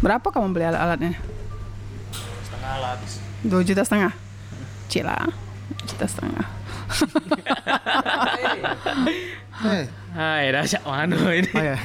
[0.00, 1.12] Berapa kamu beli alat-alatnya?
[2.44, 3.12] Setengah habis.
[3.44, 4.12] Dua juta setengah.
[4.88, 5.16] Cila,
[5.86, 6.46] juta setengah.
[9.60, 9.84] Eh,
[10.16, 11.46] Hai, dah siap mana ini?
[11.52, 11.76] oh ya.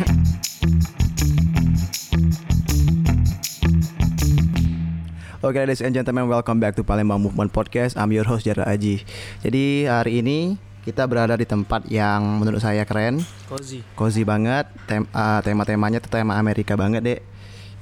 [5.45, 7.93] Oke, ladies and gentlemen, welcome back to Palembang Movement Podcast.
[7.93, 9.05] I'm your host Jara Aji.
[9.45, 13.85] Jadi hari ini kita berada di tempat yang menurut saya keren, Cozy.
[13.93, 14.65] cozy banget.
[14.89, 17.19] Tem uh, tema-temanya tuh tema Amerika banget, Dek.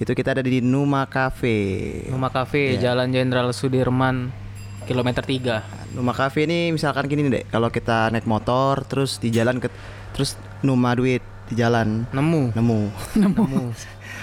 [0.03, 1.55] Itu kita ada di Numa Cafe.
[2.11, 4.35] Rumah Cafe, Jalan Jenderal Sudirman,
[4.83, 5.95] kilometer 3.
[5.95, 7.45] Numa Cafe ini misalkan gini nih, Dek.
[7.47, 9.71] Kalau kita naik motor terus di jalan ke
[10.11, 12.51] terus Numa duit di jalan Nemu.
[12.51, 12.81] nemu.
[13.23, 13.71] Nemu.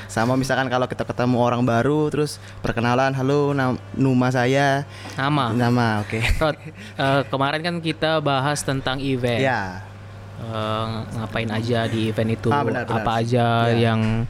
[0.05, 3.57] Sama misalkan kalau kita ketemu orang baru terus perkenalan, halo
[3.97, 4.85] Numa saya
[5.17, 5.57] Nama.
[5.57, 6.21] nama, oke.
[6.37, 6.61] Rod,
[6.99, 9.41] eh, kemarin kan kita bahas tentang event.
[9.41, 9.81] Ya,
[10.41, 12.49] Eh, ngapain aja di event itu?
[12.49, 13.05] Ah, benar, benar.
[13.05, 13.93] Apa aja Ya.
[13.93, 14.25] yang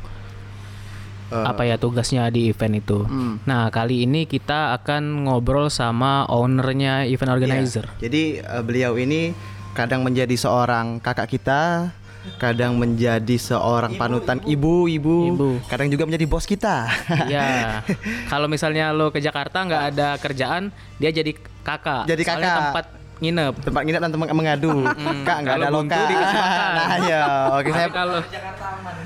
[1.30, 3.06] Eh, apa ya tugasnya di event itu?
[3.06, 3.38] Hmm.
[3.46, 7.86] Nah, kali ini kita akan ngobrol sama ownernya event organizer.
[7.96, 8.10] ya.
[8.10, 9.30] Jadi eh, beliau ini
[9.70, 11.94] kadang menjadi seorang kakak kita,
[12.36, 15.48] kadang menjadi seorang panutan ibu-ibu, Ibu.
[15.70, 16.90] kadang juga menjadi bos kita.
[17.30, 17.80] Ya,
[18.32, 21.30] kalau misalnya lo ke Jakarta nggak ada kerjaan, dia jadi
[21.62, 22.10] kakak.
[22.10, 22.60] Jadi Soalnya kakak.
[22.66, 22.84] tempat
[23.20, 23.52] nginep.
[23.60, 24.72] tempat nginep dan tempat mengadu.
[25.22, 26.02] Kak nggak ada buntu loka.
[26.08, 26.70] dikasih makan.
[26.80, 27.24] Nah, ya.
[27.52, 28.18] Oke, saya kalau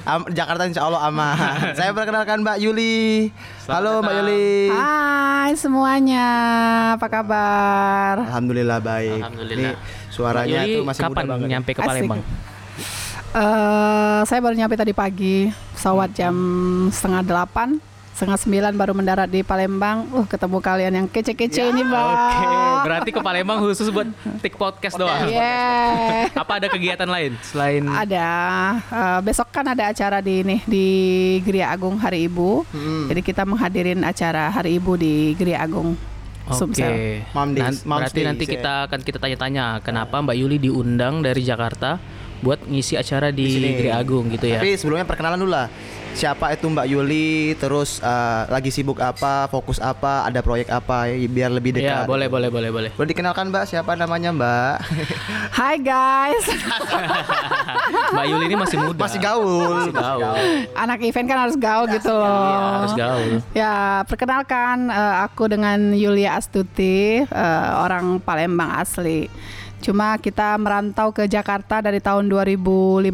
[0.04, 1.36] Am- Jakarta insya Allah aman.
[1.78, 3.28] saya perkenalkan Mbak Yuli.
[3.66, 4.70] Halo Mbak Yuli.
[4.70, 6.26] Hai semuanya,
[6.94, 8.14] apa kabar?
[8.24, 9.20] Alhamdulillah baik.
[9.20, 9.74] Alhamdulillah.
[9.74, 11.48] Ini suaranya Yuli tuh masih kapan muda banget.
[11.50, 11.80] nyampe ke.
[11.82, 12.20] Palembang?
[13.34, 16.34] Eh, saya baru nyampe tadi pagi, pesawat jam
[16.88, 17.82] setengah delapan,
[18.14, 20.06] setengah sembilan baru mendarat di Palembang.
[20.14, 22.04] Uh, ketemu kalian yang kece-kece ini, Mbak.
[22.06, 22.46] Oke,
[22.86, 24.06] berarti ke Palembang khusus buat
[24.38, 25.26] tik podcast doang.
[25.26, 26.30] Yeah.
[26.46, 28.26] Apa ada kegiatan lain selain Ada
[28.78, 30.86] eh, besok kan ada acara di ini di
[31.42, 32.62] Geria Agung Hari Ibu.
[32.70, 33.04] Hmm.
[33.10, 35.98] Jadi kita menghadirin acara Hari Ibu di Geria Agung.
[36.44, 37.24] Oke.
[37.32, 38.50] Mom Days, Nan- Mom's berarti Days, nanti ya.
[38.54, 41.96] kita akan kita tanya-tanya kenapa Mbak Yuli diundang dari Jakarta
[42.44, 43.68] buat ngisi acara di, Di sini.
[43.80, 44.60] Gri Agung gitu ya.
[44.60, 45.72] Tapi sebelumnya perkenalan dulu lah.
[46.14, 47.28] Siapa itu Mbak Yuli?
[47.58, 49.50] Terus eh, lagi sibuk apa?
[49.50, 50.22] Fokus apa?
[50.22, 51.10] Ada proyek apa?
[51.10, 52.06] Ya, Biar lebih Ya, dekat.
[52.06, 52.90] boleh boleh boleh boleh.
[52.94, 53.64] Boleh dikenalkan Mbak?
[53.66, 54.74] Siapa namanya Mbak?
[55.58, 56.46] Hai guys.
[58.14, 59.00] Mbak Yuli ini masih muda.
[59.00, 59.74] Masih gaul.
[59.74, 60.22] Masih gaul.
[60.72, 62.30] Anak event kan harus gaul gitu loh.
[62.30, 63.30] Iya, harus gaul.
[63.50, 63.74] Ya,
[64.06, 69.26] perkenalkan eh, aku dengan Yulia Astuti, eh, orang Palembang asli.
[69.84, 73.04] Cuma kita merantau ke Jakarta dari tahun 2015.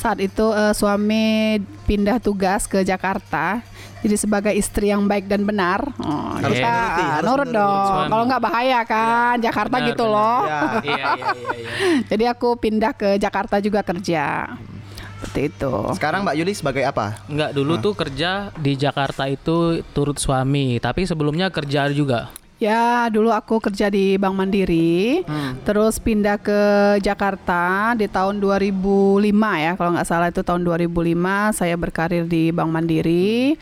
[0.00, 3.60] Saat itu eh, suami pindah tugas ke Jakarta.
[3.98, 8.06] Jadi sebagai istri yang baik dan benar, oh, Harus kita menuruti, ah, harus nurut dong.
[8.06, 10.14] Kalau nggak bahaya kan, Jakarta Benar, gitu benar.
[10.14, 10.40] loh.
[10.46, 10.60] Ya.
[10.62, 11.70] Iya iya iya iya.
[12.14, 14.54] Jadi aku pindah ke Jakarta juga kerja.
[15.18, 15.72] Seperti itu.
[15.98, 17.26] Sekarang Mbak Yuli sebagai apa?
[17.26, 22.30] Enggak dulu tuh kerja di Jakarta itu turut suami, tapi sebelumnya kerja juga.
[22.58, 25.22] Ya, dulu aku kerja di Bank Mandiri,
[25.62, 26.60] terus pindah ke
[26.98, 29.22] Jakarta di tahun 2005
[29.62, 33.54] ya, kalau nggak salah itu tahun 2005 saya berkarir di Bank Mandiri.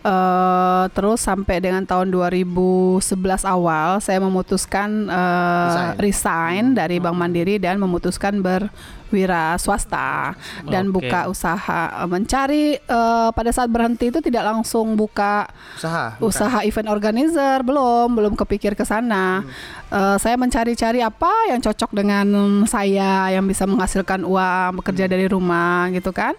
[0.00, 3.02] Eh, terus sampai dengan tahun 2011
[3.42, 6.70] awal saya memutuskan eh, resign.
[6.72, 11.02] dari Bank Mandiri dan memutuskan berwira swasta dan Oke.
[11.02, 16.14] buka usaha Eh, mencari eh, pada saat berhenti itu tidak langsung buka Usaha.
[16.20, 19.42] usaha event organizer belum belum kepikir ke sana
[19.88, 22.26] Eh, saya mencari-cari apa yang cocok dengan
[22.64, 26.38] saya yang bisa menghasilkan uang bekerja dari rumah gitu kan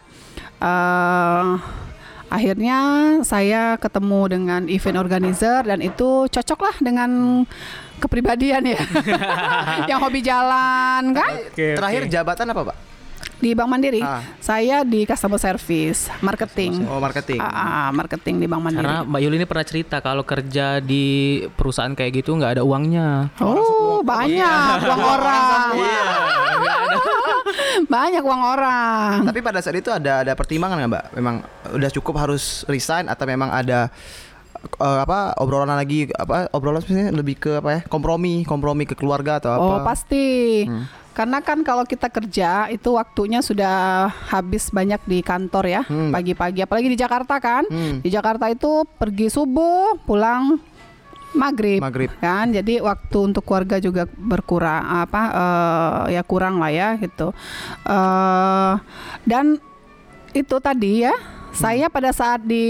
[0.59, 1.47] Eh,
[2.29, 2.79] akhirnya
[3.21, 7.09] saya ketemu dengan event organizer dan itu cocok lah dengan
[7.97, 8.79] kepribadian ya
[9.89, 12.77] yang hobi jalan kan Oke, Terakhir jabatan apa Pak?
[13.39, 14.19] di Bank Mandiri Ah.
[14.37, 17.39] saya di customer service marketing Oh marketing.
[17.39, 21.05] Ah, ah, marketing di Bank Mandiri Karena Mbak Yuli ini pernah cerita kalau kerja di
[21.49, 23.31] perusahaan kayak gitu nggak ada uangnya.
[23.39, 25.71] Oh, banyak uang orang.
[25.71, 26.03] Iya,
[27.85, 29.25] banyak uang orang.
[29.25, 31.05] Tapi pada saat itu ada ada pertimbangan nggak Mbak?
[31.15, 31.35] Memang
[31.73, 33.87] udah cukup harus resign atau memang ada
[34.59, 39.39] eh, apa obrolan lagi apa obrolan sebenarnya lebih ke apa ya kompromi kompromi ke keluarga
[39.39, 39.63] atau apa?
[39.63, 40.27] Oh, pasti.
[41.09, 46.15] Karena kan kalau kita kerja itu waktunya sudah habis banyak di kantor ya, Hmm.
[46.15, 47.67] pagi-pagi apalagi di Jakarta kan.
[47.67, 47.99] Hmm.
[47.99, 50.63] Di Jakarta itu pergi subuh, pulang
[51.31, 52.09] maghrib, Maghrib.
[52.17, 52.49] kan.
[52.49, 57.29] Jadi waktu untuk keluarga juga berkurang apa eh, ya kurang lah ya gitu.
[57.83, 58.73] Eh,
[59.23, 59.57] dan
[60.31, 61.13] itu tadi ya
[61.49, 62.61] Saya pada saat di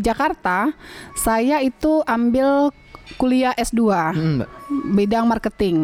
[0.00, 0.72] Jakarta,
[1.12, 2.72] saya itu ambil
[3.14, 4.48] kuliah S2 Hmm, Mbak.
[4.96, 5.76] bidang marketing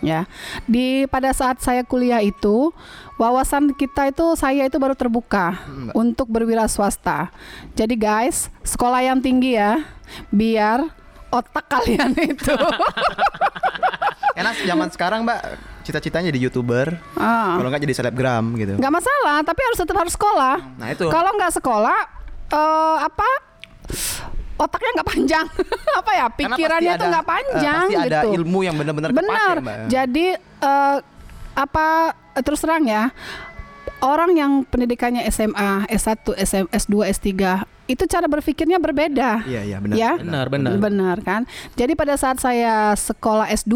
[0.00, 0.24] ya.
[0.64, 2.72] Di pada saat saya kuliah itu
[3.14, 5.60] wawasan kita itu saya itu baru terbuka
[5.92, 7.28] untuk berwira swasta.
[7.76, 9.84] Jadi guys, sekolah yang tinggi ya
[10.32, 10.88] biar
[11.30, 12.54] otak kalian itu
[14.38, 15.40] Enak zaman sekarang Mbak
[15.84, 16.86] cita-citanya jadi youtuber,
[17.18, 18.78] ah, kalau nggak jadi selebgram gitu.
[18.78, 20.56] nggak masalah, tapi harus tetap harus sekolah.
[20.78, 21.10] Nah itu.
[21.10, 21.98] Kalau nggak sekolah
[22.54, 23.28] eh, apa
[24.60, 25.46] otaknya nggak panjang
[26.00, 28.36] apa ya pikirannya tuh nggak panjang eh, pasti ada gitu.
[28.38, 29.54] ilmu yang benar-benar Benar.
[29.56, 29.78] kepake, Mbak.
[29.88, 30.96] Jadi eh,
[31.56, 31.86] apa
[32.36, 33.10] eh, terus terang ya
[34.00, 37.28] orang yang pendidikannya SMA, S1, SM, S2, S3
[37.90, 39.42] itu cara berpikirnya berbeda.
[39.42, 39.96] Iya iya benar.
[39.98, 40.12] Ya?
[40.14, 40.70] Benar, benar.
[40.78, 41.42] Benar kan?
[41.74, 43.74] Jadi pada saat saya sekolah S2,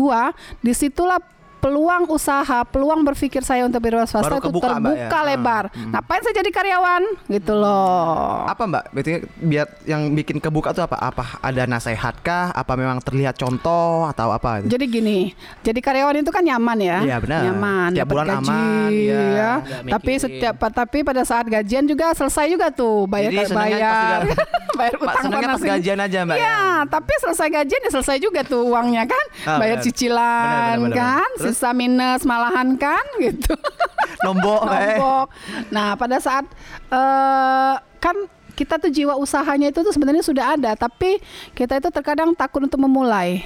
[0.63, 1.19] di situlah
[1.65, 5.25] peluang usaha, peluang berpikir saya untuk berwira swasta Baru itu kebuka, terbuka ya?
[5.25, 5.65] lebar.
[5.73, 7.03] Ngapain saya jadi karyawan?
[7.27, 8.45] Gitu loh.
[8.45, 8.85] Apa Mbak?
[8.93, 11.01] Berarti biar yang bikin kebuka tuh apa?
[11.01, 12.53] Apa ada nasihat kah?
[12.53, 14.61] Apa memang terlihat contoh atau apa?
[14.61, 14.69] itu?
[14.69, 15.19] Jadi gini,
[15.65, 17.41] jadi karyawan itu kan nyaman ya, Iya, benar.
[17.43, 19.17] nyaman, Tiap bulan gaji, aman, iya.
[19.17, 19.53] ya.
[19.81, 24.21] Nggak Tapi setiap tapi pada saat gajian juga selesai juga tuh bayar Jadi bayar,
[24.79, 26.37] bayar utang pas gajian aja Mbak.
[26.37, 29.87] Iya, tapi selesai gajian ya selesai juga tuh uangnya kan, Ah, bayar benar.
[29.87, 30.97] cicilan Benar, benar, benar.
[30.99, 31.47] kan, Terus?
[31.55, 33.55] Sisa minus malahan kan, gitu.
[34.27, 34.75] Nombok, Mbak.
[34.75, 34.87] eh.
[34.93, 35.27] Nombok.
[35.71, 36.45] Nah, pada saat
[36.91, 38.17] eh kan
[38.55, 41.19] kita tuh jiwa usahanya itu tuh sebenarnya sudah ada, tapi
[41.53, 43.43] kita itu terkadang takut untuk memulai.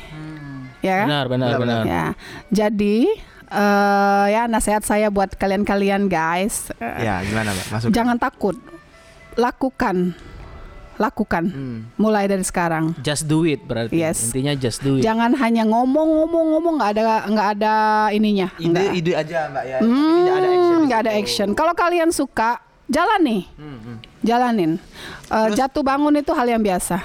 [0.78, 1.02] Ya.
[1.02, 1.06] kan?
[1.06, 1.82] Benar, benar, Benar, benar.
[1.84, 2.06] Ya,
[2.48, 2.96] jadi
[3.48, 7.66] eh ya nasihat saya buat kalian-kalian guys, Ya gimana Mbak?
[7.72, 7.88] Masuk.
[7.90, 8.56] jangan takut,
[9.34, 10.12] lakukan,
[10.98, 11.78] lakukan, Hmm.
[11.94, 12.92] mulai dari sekarang.
[12.98, 13.94] Just do it berarti.
[13.94, 14.28] Yes.
[14.28, 15.02] Intinya just do it.
[15.02, 17.74] Jangan hanya ngomong-ngomong-ngomong nggak ada nggak ada
[18.10, 18.48] ininya.
[18.54, 18.90] Ide nggak.
[18.94, 19.78] ide aja Mbak ya.
[19.78, 20.78] Hmm, Tapi tidak ada action.
[20.82, 21.48] nggak ada action.
[21.54, 22.50] Kalau kalian suka,
[22.86, 23.96] jalan nih, Hmm, hmm.
[24.20, 24.72] jalanin.
[25.28, 27.00] Eh, jatuh bangun itu hal yang biasa.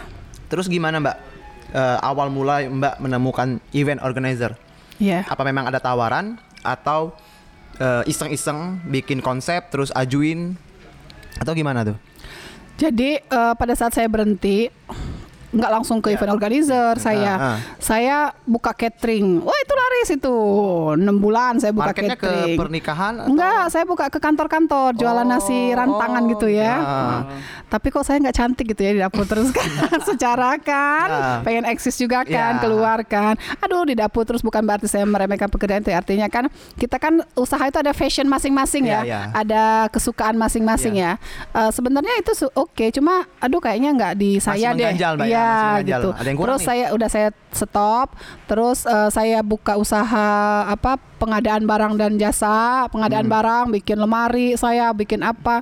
[0.46, 1.18] Terus gimana Mbak?
[1.70, 4.54] Eh, awal mulai Mbak menemukan event organizer.
[4.98, 5.26] Ya.
[5.26, 7.14] Apa memang ada tawaran atau
[7.74, 10.54] eh, iseng-iseng bikin konsep terus ajuin
[11.36, 11.98] atau gimana tuh?
[12.78, 14.70] Jadi eh, pada saat saya berhenti
[15.54, 17.58] nggak langsung ke event organizer saya ah.
[17.78, 19.63] saya buka catering wah
[19.94, 20.36] laris itu
[20.96, 25.22] enam bulan saya buka Marketnya ke catering pernikahan atau- Enggak, saya buka ke kantor-kantor jualan
[25.22, 26.62] Oh, nasi rantangan gitu ya.
[26.64, 26.76] ya.
[26.76, 27.22] Nah,
[27.70, 29.66] Tapi kok saya nggak cantik gitu ya di dapur terus kan.
[30.10, 31.30] Secara kan Ya.
[31.42, 32.60] pengen eksis juga kan, Ya.
[32.60, 33.34] keluar kan.
[33.60, 37.62] Aduh di dapur terus bukan berarti saya meremehkan pekerjaan itu artinya kan kita kan usaha
[37.62, 39.02] itu ada fashion masing-masing ya.
[39.02, 39.20] Ya, ya.
[39.32, 41.22] Ada kesukaan masing-masing ya.
[41.52, 44.90] Eh, sebenarnya itu oke, cuma aduh kayaknya nggak di saya deh.
[44.90, 45.84] ya, Iya, masih mengganjal.
[45.84, 46.10] gitu.
[46.12, 46.68] Ada yang kurang terus nih.
[46.68, 48.08] saya udah saya stop,
[48.46, 50.28] terus eh, saya buka usaha
[50.66, 53.36] apa pengadaan barang dan jasa, pengadaan Hmm.
[53.36, 55.62] barang, bikin lemari, saya bikin apa.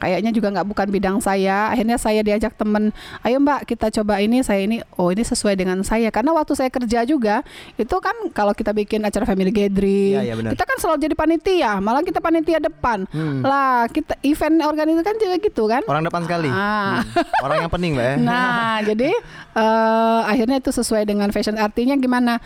[0.00, 1.68] Kayaknya juga nggak bukan bidang saya.
[1.68, 2.88] Akhirnya saya diajak temen,
[3.20, 4.40] ayo Mbak kita coba ini.
[4.40, 6.08] Saya ini, oh ini sesuai dengan saya.
[6.08, 7.44] Karena waktu saya kerja juga,
[7.76, 10.56] itu kan kalau kita bikin acara family gathering, iya, benar.
[10.56, 11.72] kita kan selalu jadi panitia.
[11.84, 13.04] Malah kita panitia depan.
[13.12, 13.44] Hmm.
[13.44, 15.84] Lah kita event organisasi kan juga gitu kan.
[15.84, 16.48] Orang depan sekali.
[16.48, 17.04] Ah.
[17.04, 17.44] Hmm.
[17.44, 18.06] Orang yang pening, Mbak.
[18.08, 18.14] ya.
[18.24, 19.10] Nah, jadi
[19.52, 21.60] eh, akhirnya itu sesuai dengan fashion.
[21.60, 22.40] Artinya gimana?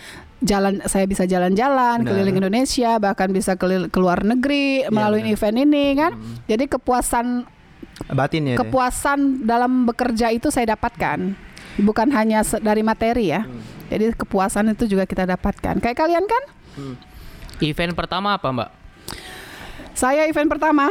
[0.45, 5.35] Jalan saya bisa jalan-jalan keliling Indonesia, bahkan bisa kelil- keluar negeri melalui benar.
[5.41, 6.13] event ini kan.
[6.45, 7.49] Jadi kepuasan
[8.13, 8.57] Batin ya.
[8.61, 11.33] kepuasan dalam bekerja itu saya dapatkan.
[11.81, 13.49] Bukan hanya dari materi ya.
[13.89, 15.81] Jadi kepuasan itu juga kita dapatkan.
[15.81, 16.43] Kayak kalian kan?
[17.65, 18.71] Event pertama apa, Mbak?
[19.95, 20.91] Saya event pertama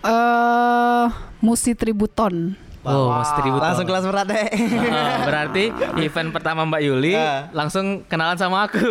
[0.00, 1.06] eh
[1.44, 2.56] Musi Tributon.
[2.90, 3.62] Oh, Mas Tributon.
[3.62, 4.46] Langsung kelas berat deh.
[4.88, 5.64] Ah, berarti
[5.98, 7.52] event pertama Mbak Yuli Ah.
[7.52, 8.80] langsung kenalan sama aku.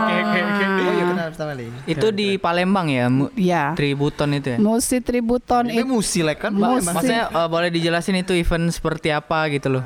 [0.00, 0.64] Oke, oke, oke.
[0.80, 1.66] Oh iya pertama kali.
[1.84, 3.72] Itu di Palembang ya, Mu- Ya.
[3.72, 4.58] Tributon itu ya.
[4.58, 6.72] Musi Tributon Ini itu musilek kan, Mus- Mbak?
[6.72, 6.88] Musik.
[6.90, 9.84] Maksudnya eh, boleh dijelasin itu event seperti apa gitu loh.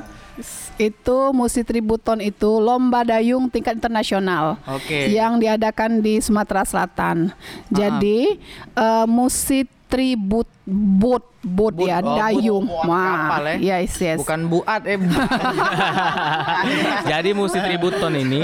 [0.76, 5.06] itu Musi Tributon itu lomba dayung tingkat internasional Oke.
[5.08, 7.30] yang diadakan di Sumatera Selatan.
[7.68, 8.34] Jadi
[8.72, 9.62] eh, Musi
[9.94, 12.64] Tribut boat boat Boat, ya oh, dayung.
[12.66, 13.54] Wah, kapal ya?
[13.78, 14.18] yes yes.
[14.18, 14.98] Bukan buat eh.
[17.06, 18.42] Jadi Musi Tributon ini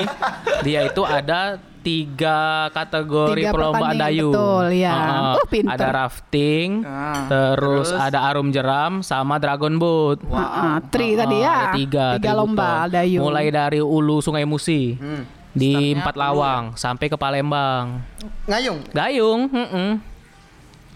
[0.62, 4.30] dia itu ada tiga kategori Tiga perlombaan dayung.
[4.30, 4.92] betul, ya.
[4.92, 5.32] Heeh.
[5.32, 5.74] Oh, pinter.
[5.74, 7.98] ada rafting, Ah, terus, terus?
[7.98, 10.20] ada arum jeram sama dragon boat.
[10.28, 11.56] Ah, ah, tri tadi Ah, ya.
[11.56, 13.24] ada tiga, tiga lomba dayung.
[13.24, 15.24] Mulai dari ulu Sungai Musi Hmm.
[15.50, 18.04] di Startnya Empat ulu Lawang sampai ke Palembang.
[18.44, 18.78] Ngayung.
[18.92, 19.90] Gayung, heeh.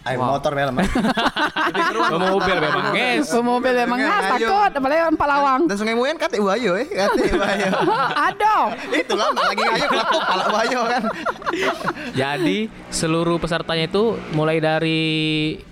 [0.05, 0.85] Ayo motor memang.
[2.29, 3.25] mobil memang, guys.
[3.33, 4.37] Pemobil emang Sungai ah, Dayung.
[4.37, 5.61] takut apalagi empat lawang.
[5.65, 7.73] Dan Sungai Muyen kate Bayo eh, kate Bayo.
[8.29, 8.65] Aduh.
[8.93, 11.03] Itu lah lagi ngayung kelepok pala Bayo kan.
[12.13, 12.59] Jadi
[12.93, 15.01] seluruh pesertanya itu mulai dari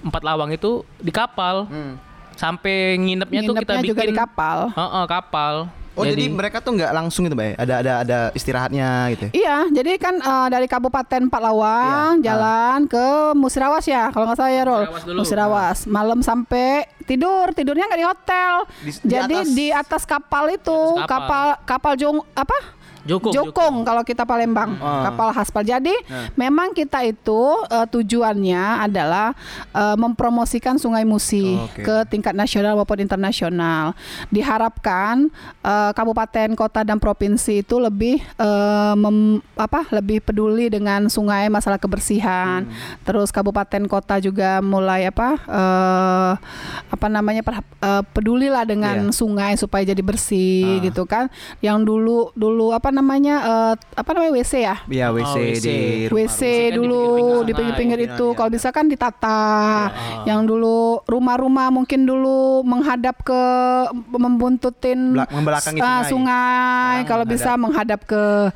[0.00, 1.68] Empat Lawang itu di kapal.
[1.68, 1.96] Hmm.
[2.32, 4.58] sampai nginepnya, tuh kita Nginepnya bikin juga di kapal.
[4.72, 5.54] Heeh, kapal.
[5.92, 7.54] Oh jadi, mereka tuh nggak langsung gitu mbak ya?
[7.58, 9.24] Ada ada ada istirahatnya gitu.
[9.26, 9.32] ya?
[9.34, 14.50] Iya, jadi kan eh, dari Kabupaten Paklawang Iya, jalan ke Musirawas ya, kalau nggak salah
[14.50, 14.80] ya Rol.
[14.82, 15.18] Musirawas dulu.
[15.18, 15.78] Musirawas.
[15.86, 16.70] Malam sampai
[17.02, 18.52] tidur, tidurnya nggak di hotel.
[18.80, 21.28] Di- di jadi atas- di atas kapal itu, Di atas kapal.
[21.60, 22.56] kapal kapal jong apa?
[23.02, 25.10] Jokong, Jokong kalau kita Palembang, Ah.
[25.10, 25.62] kapal Haspal.
[25.62, 26.30] Jadi Nah.
[26.36, 29.34] memang kita itu eh, tujuannya adalah
[29.70, 31.82] eh, mempromosikan Sungai Musi Oh, oke.
[31.82, 33.98] ke tingkat nasional maupun internasional.
[34.28, 35.26] Diharapkan
[35.60, 39.82] eh, kabupaten, kota dan provinsi itu lebih eh, mem- apa?
[39.90, 42.64] lebih peduli dengan sungai, masalah kebersihan.
[42.64, 43.02] Hmm.
[43.02, 45.34] Terus kabupaten, kota juga mulai apa?
[45.42, 46.32] eh,
[46.88, 47.42] apa namanya?
[47.42, 49.12] eh, pedulilah dengan Iya.
[49.12, 50.82] sungai supaya jadi bersih Ah.
[50.84, 51.26] gitu kan.
[51.58, 53.34] Yang dulu dulu apa namanya?
[53.42, 54.76] eh, apa namanya WC ya?
[54.84, 55.64] Iya WC, Oh, WC.
[55.64, 57.02] di rumah- WC di dulu
[57.42, 58.12] di pinggir-pinggir sungai.
[58.12, 58.56] itu Iya, kalau iya.
[58.56, 59.42] bisa kan ditata.
[59.88, 60.24] Iya.
[60.28, 63.42] Yang dulu rumah-rumah mungkin dulu menghadap ke
[64.12, 66.06] membuntutin Belak- membelakangi sungai.
[66.06, 66.96] sungai.
[67.04, 68.52] Kalau bisa menghadap ke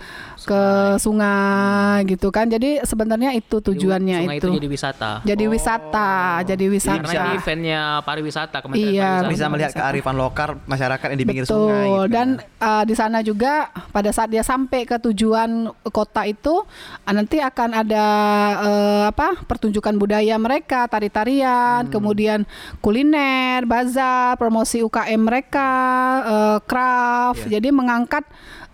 [0.46, 0.62] ke
[1.02, 2.46] sungai gitu kan.
[2.46, 4.46] Jadi sebenarnya itu tujuannya Sungai itu.
[4.46, 5.10] itu jadi wisata.
[5.26, 6.12] Jadi wisata,
[6.46, 7.02] jadi wisata.
[7.02, 9.32] Karena ini eventnya pariwisata Kementerian Iya, Pariwisata.
[9.34, 9.82] bisa melihat Wisata.
[9.82, 11.58] kearifan lokal masyarakat yang di pinggir Betul.
[11.58, 11.86] sungai.
[11.90, 12.28] gitu Dan
[12.62, 13.52] uh, di sana juga
[13.90, 15.50] pada saat dia sampai ke tujuan
[15.90, 18.04] kota itu uh, nanti akan ada
[18.62, 22.46] uh, apa pertunjukan budaya mereka, tari-tarian, kemudian
[22.78, 25.70] kuliner, bazar, promosi UKM mereka,
[26.22, 27.50] uh, craft.
[27.50, 27.58] Iya.
[27.58, 28.22] Jadi mengangkat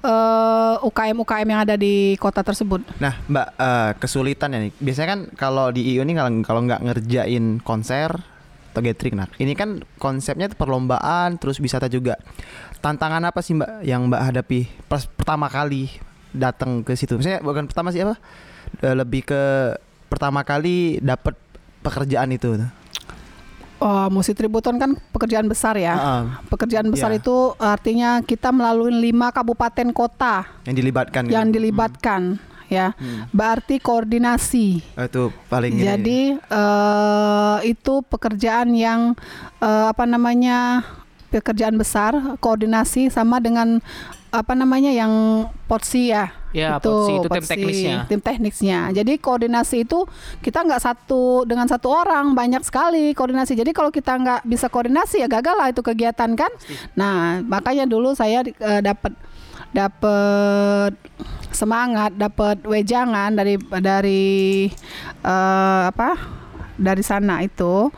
[0.03, 2.83] uh, UKM-UKM yang ada di kota tersebut.
[2.99, 4.73] Nah, Mbak, eh, kesulitannya nih.
[4.79, 8.11] Biasanya kan kalau di IO ini kalau nggak ngerjain konser
[8.73, 12.17] atau gathering, nah ini kan konsepnya tuh perlombaan, terus wisata juga.
[12.81, 15.93] Tantangan apa sih Mbak yang Mbak hadapi pas pertama kali
[16.33, 17.21] datang ke situ?
[17.21, 18.17] Misalnya bukan pertama sih apa?
[18.81, 19.77] Eh, lebih ke
[20.09, 21.37] pertama kali dapat
[21.85, 22.57] pekerjaan itu.
[23.83, 25.95] Oh, musik tributon kan pekerjaan besar ya.
[25.99, 27.19] Heeh, Pekerjaan besar Iya.
[27.19, 31.23] itu artinya kita melalui lima kabupaten kota yang dilibatkan.
[31.27, 31.59] yang gitu.
[31.59, 32.39] dilibatkan
[32.71, 32.95] ya.
[33.35, 34.87] Berarti koordinasi.
[34.95, 35.83] Oh, itu paling ini.
[35.83, 39.19] Jadi eh, itu pekerjaan yang
[39.59, 40.87] eh, apa namanya
[41.29, 43.83] pekerjaan besar, koordinasi sama dengan
[44.33, 45.13] apa namanya yang
[45.69, 46.33] potsi ya.
[46.57, 47.97] Ya, potsi itu tim potsi, teknisnya.
[48.09, 48.79] Tim teknisnya.
[48.97, 50.09] Jadi koordinasi itu
[50.41, 53.53] kita nggak satu dengan satu orang, banyak sekali koordinasi.
[53.53, 56.53] Jadi kalau kita nggak bisa koordinasi ya gagal lah itu kegiatan kan.
[56.97, 59.13] Nah makanya dulu saya eh, dapat
[59.73, 60.93] dapat
[61.53, 64.69] semangat, dapat wejangan dari dari
[65.25, 66.17] eh, apa
[66.81, 67.93] dari sana itu.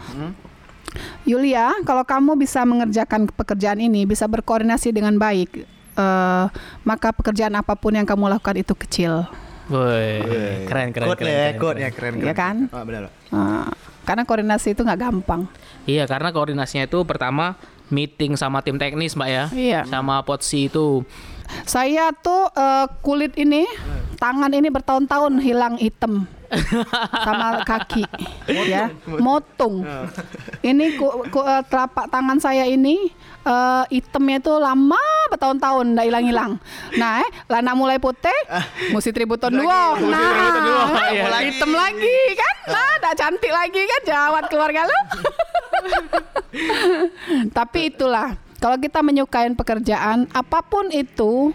[1.26, 6.44] Yulia, kalau kamu bisa mengerjakan pekerjaan ini, bisa berkoordinasi dengan baik, eh,
[6.82, 9.24] maka pekerjaan apa pun yang kamu lakukan itu kecil,
[9.64, 10.20] Woi,
[10.68, 11.32] keren keren Quote keren.
[11.32, 11.76] ya, keren, keren.
[11.80, 12.14] ya keren.
[12.20, 12.56] Iya kan?
[12.68, 13.02] Ah, benar.
[13.08, 13.64] Eh,
[14.04, 15.48] karena koordinasi itu nggak gampang.
[15.84, 17.56] Iya, karena koordinasinya itu pertama
[17.88, 19.44] meeting sama tim teknis, Mbak ya.
[19.50, 19.80] Iya.
[19.88, 21.00] Sama potsi itu.
[21.64, 23.64] Saya tuh eh, kulit ini,
[24.16, 26.24] tangan ini bertahun-tahun hilang hitam
[27.24, 28.04] sama kaki,
[28.64, 28.86] ya,
[29.18, 29.82] motung.
[30.60, 33.10] Ini ku, ku- telapak tangan saya ini
[33.42, 35.00] eh, hitamnya itu lama
[35.32, 36.52] bertahun-tahun nggak hilang-hilang.
[36.96, 38.34] Nah, eh, lana mulai putih,
[38.92, 39.96] mesti tributon dua.
[39.98, 41.38] Nah, iya.
[41.48, 42.56] hitam lagi kan?
[42.74, 45.00] Nah, nggak cantik lagi kan jawat keluarga lu.
[47.56, 51.52] Tapi itulah kalau kita menyukai pekerjaan apa pun itu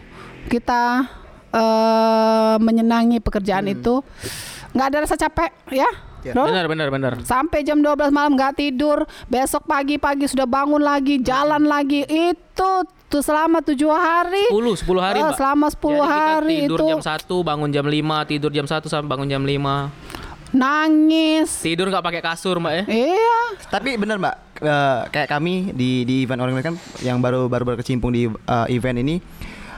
[0.50, 1.06] kita
[1.54, 4.02] eh, menyenangi pekerjaan itu
[4.74, 6.09] nggak ada rasa capek ya.
[6.24, 6.34] Ya.
[6.36, 6.52] Rol?
[6.52, 7.14] Benar benar benar.
[7.24, 12.04] Sampai jam 12 malam nggak tidur, besok pagi-pagi sudah bangun lagi, jalan lagi.
[12.06, 14.52] Itu tuh selama tujuh hari.
[14.52, 15.36] 10 10 hari, Mbak.
[15.40, 18.86] selama 10 Jadi kita hari tidur itu jam 1, bangun jam 5, tidur jam 1
[18.86, 19.90] sampai bangun jam 5.
[20.50, 21.62] nangis.
[21.62, 22.84] Tidur nggak pakai kasur, Mbak ya.
[22.90, 23.38] Iya.
[23.70, 24.36] Tapi benar mbak,
[24.66, 28.98] eh, kayak kami di di event orang kan yang baru baru berkecimpung di eh, event
[28.98, 29.22] ini,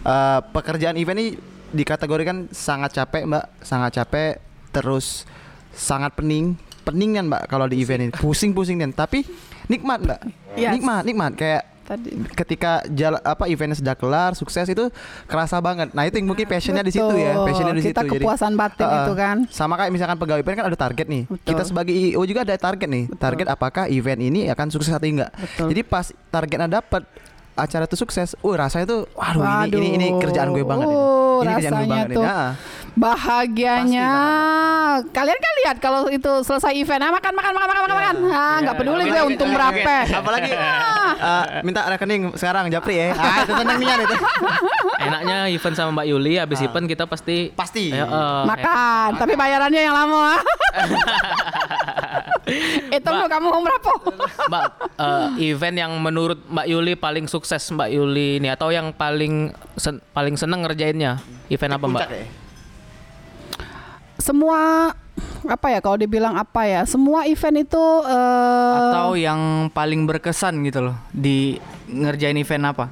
[0.07, 1.35] eh, pekerjaan event ini
[1.75, 4.39] dikategorikan sangat capek mbak, sangat capek,
[4.71, 5.27] terus
[5.71, 9.23] sangat pening, pening kan mbak kalau di event ini, pusing-pusing kan, tapi
[9.65, 10.19] nikmat mbak,
[10.51, 10.75] Yes.
[10.75, 12.11] nikmat nikmat kayak Tadi.
[12.33, 14.87] ketika jalan apa eventnya sudah kelar sukses itu
[15.25, 17.45] kerasa banget nah itu yang mungkin passionnya di situ ya Betul.
[17.47, 18.99] passionnya di Kita situ kepuasan batin Heeh.
[19.01, 19.37] itu kan.
[19.47, 21.47] sama kayak misalkan pegawai event kan ada target nih Betul.
[21.51, 25.31] kita sebagai IO juga ada target nih target apakah event ini akan sukses atau enggak
[25.33, 25.67] Betul.
[25.67, 27.03] jadi pas targetnya dapat
[27.61, 31.39] acara itu sukses, uh rasanya tuh, waduh, ini, ini ini kerjaan gue banget ini, Uh,
[31.41, 32.31] ini kerjaan gue rasanya banget tuh ini.
[32.31, 32.51] Ah.
[32.91, 34.11] bahagianya.
[35.15, 37.95] Kalian kan lihat kalau itu selesai event, ah, makan makan makan makan makan.
[37.95, 38.15] makan.
[38.35, 39.95] Ah, nggak peduli gue untung berapa.
[40.11, 43.15] Apalagi eh, minta rekening sekarang Japri ya.
[43.15, 44.15] Ah, itu seneng nian itu.
[45.01, 47.95] Enaknya event sama Mbak Yuli habis event kita pasti Pasti.
[47.95, 50.35] Ya, eh, Makan, tapi bayarannya yang lama.
[52.91, 53.91] Itu lu kamu mau berapa?
[54.47, 54.63] Mbak,
[54.97, 60.03] eh, event yang menurut Mbak Yuli paling sukses Mbak Yuli ini atau yang paling sen-
[60.11, 61.21] paling seneng ngerjainnya?
[61.47, 62.01] Event apa Mbak?
[62.07, 62.25] Ya?
[64.17, 64.91] Semua
[65.41, 66.81] apa ya kalau dibilang apa ya?
[66.85, 72.85] Semua event itu eh, Atau yang paling berkesan gitu loh di ngerjain event apa?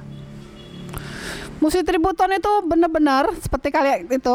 [1.60, 4.32] musik tributon itu benar-benar seperti kalian itu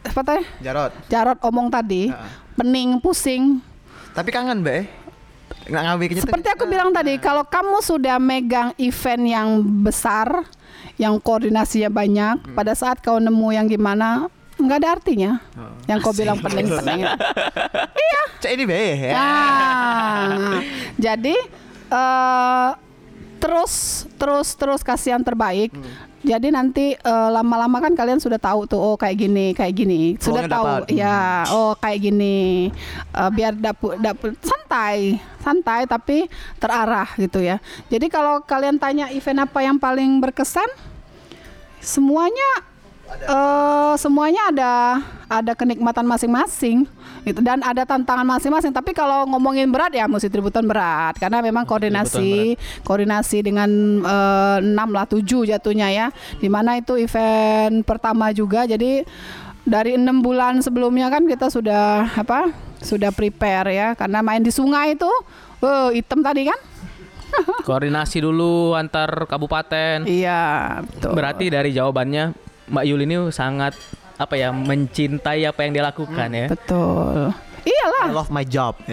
[0.00, 0.96] seperti Jarot.
[1.12, 2.08] Jarot omong tadi,
[2.56, 3.60] pening, pusing.
[4.14, 4.74] Tapi kangen, Mbak.
[4.74, 4.86] eh?
[6.22, 9.48] Seperti aku bilang tadi, kalau kamu sudah megang event yang
[9.82, 10.46] besar,
[10.96, 15.32] yang koordinasinya banyak, pada saat kau nemu yang gimana, nggak ada artinya.
[15.84, 17.02] Yang kau bilang pening-pening.
[18.44, 18.78] Cek ini, Mbak.
[18.78, 19.12] ya.
[19.12, 20.60] Nah,
[20.94, 21.36] jadi
[21.88, 22.70] eh
[23.40, 25.72] terus terus terus kasih yang terbaik.
[26.24, 30.16] Jadi nanti eh, lama-lama kan kalian sudah tahu tuh oh kayak gini kayak gini.
[30.16, 30.64] Sudah Peluangnya tahu.
[30.64, 30.88] dapat.
[30.96, 31.18] ya
[31.52, 32.72] oh kayak gini.
[33.12, 36.24] Eh, biar dapur dapur santai santai tapi
[36.56, 37.60] terarah gitu ya.
[37.92, 40.66] Jadi kalau kalian tanya event apa yang paling berkesan,
[41.84, 42.64] semuanya
[43.04, 44.72] eh semuanya ada
[45.28, 46.88] ada kenikmatan masing-masing
[47.24, 47.40] gitu.
[47.40, 48.70] Dan ada tantangan masing-masing.
[48.70, 51.16] Tapi kalau ngomongin berat ya musik tributon berat.
[51.16, 52.54] Karena memang koordinasi
[52.84, 53.68] koordinasi dengan
[54.04, 56.06] eh, enam lah tujuh jatuhnya ya.
[56.38, 58.68] Di mana itu event pertama juga.
[58.68, 59.02] Jadi
[59.64, 62.52] dari enam bulan sebelumnya kan kita sudah apa
[62.84, 63.88] sudah prepare ya.
[63.96, 65.10] Karena main di sungai itu
[65.64, 66.60] oh hitam tadi kan?
[67.66, 70.06] Koordinasi dulu antar kabupaten.
[70.06, 71.16] iya betul.
[71.18, 72.36] Berarti dari jawabannya
[72.70, 73.74] Mbak Yuli ini sangat
[74.14, 76.46] apa ya mencintai apa yang dia lakukan ya.
[76.46, 78.76] betul iyalah I love my job.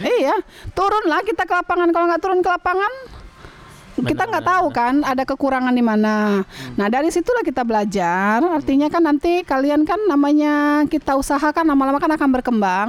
[0.00, 0.36] Iya,
[0.72, 1.88] turunlah kita ke lapangan.
[1.92, 2.92] Kalau nggak turun ke lapangan,
[4.04, 6.44] kita nggak tahu kan ada kekurangan di mana.
[6.76, 8.44] Nah dari situlah kita belajar.
[8.44, 12.88] Artinya kan nanti kalian kan namanya kita usahakan lama-lama kan akan berkembang.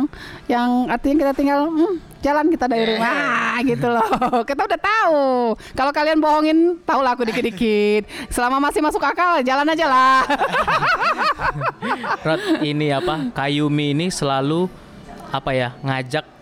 [0.52, 4.44] Yang artinya kita tinggal hmm, jalan kita dari rumah gitu loh.
[4.44, 5.24] Kita udah tahu.
[5.78, 8.04] Kalau kalian bohongin, tahu lah aku dikit-dikit.
[8.28, 10.20] Selama masih masuk akal, jalan aja lah.
[12.26, 14.68] Rod ini apa Kayumi ini selalu
[15.32, 16.37] apa ya ngajak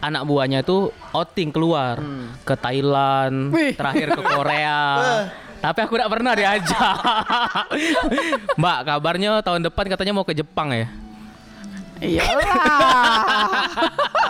[0.00, 2.00] anak buahnya itu outing keluar
[2.42, 3.76] ke Thailand, Wih.
[3.76, 4.80] terakhir ke Korea.
[5.60, 6.96] Tapi aku tidak pernah diajak.
[8.60, 10.88] Mbak, kabarnya tahun depan katanya mau ke Jepang ya?
[12.00, 12.48] Iyalah.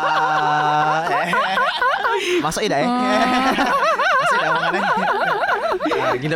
[0.00, 1.30] Ah, eh.
[2.40, 2.88] Masuk ida ya.
[2.88, 4.82] Masuk ida omongannya.
[6.00, 6.34] Ah, Gini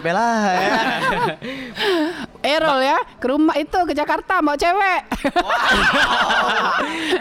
[2.45, 2.99] lah ya.
[3.17, 5.01] Ke rumah itu ke Jakarta mau cewek.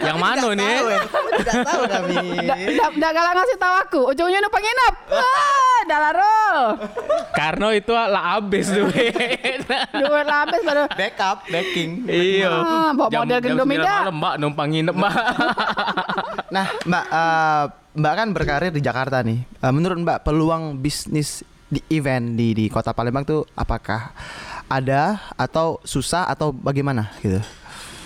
[0.04, 0.76] Yang mana nih?
[0.76, 1.00] Tahu, ya.
[1.40, 2.16] Tidak tahu kami.
[3.00, 4.00] Nggak galak ngasih tahu aku.
[4.12, 4.94] Ujungnya numpang nginep.
[5.16, 6.58] Ah, dalarul.
[7.32, 9.60] Karena itu lah habis duit.
[9.96, 10.84] Duit lah habis baru.
[10.92, 12.04] Backup, backing.
[12.06, 12.52] iya.
[12.52, 13.94] Ah, bawa model gendong 9 mida.
[14.04, 15.14] malam, Mbak numpang nginep, Mbak.
[16.54, 17.64] Nah, Mbak, eh,
[17.98, 19.42] Mbak kan berkarir di Jakarta nih.
[19.42, 24.14] Eh, menurut Mbak peluang bisnis di event di di Kota Palembang tuh apakah
[24.66, 27.40] ada atau susah atau bagaimana gitu?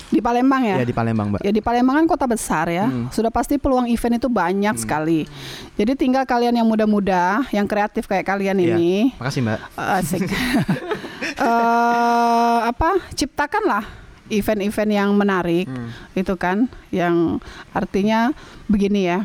[0.08, 0.80] Di Palembang ya.
[0.80, 1.40] Ya di Palembang, Mbak.
[1.44, 2.88] Ya di Palembang kan kota besar ya.
[3.12, 5.28] Sudah pasti peluang event itu banyak sekali.
[5.76, 8.66] Jadi tinggal kalian yang muda-muda, yang kreatif kayak kalian Iya.
[8.72, 9.12] ini.
[9.20, 9.58] Makasih, Mbak.
[9.76, 10.20] Asik.
[11.38, 12.98] Eh, apa?
[13.14, 13.84] Ciptakanlah
[14.26, 15.66] event-event yang menarik,
[16.14, 17.38] itu kan, yang
[17.70, 18.30] artinya
[18.66, 19.22] begini ya.